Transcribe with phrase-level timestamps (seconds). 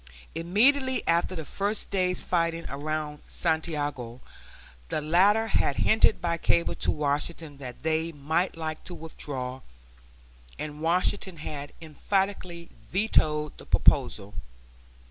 [0.33, 4.19] Immediately after the first day's fighting around Santiago
[4.89, 9.61] the latter had hinted by cable to Washington that they might like to withdraw,
[10.57, 14.33] and Washington had emphatically vetoed the proposal.